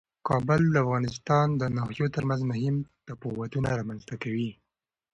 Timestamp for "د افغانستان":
0.71-1.47